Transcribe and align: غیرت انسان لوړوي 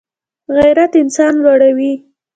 غیرت 0.55 0.91
انسان 1.01 1.33
لوړوي 1.43 1.93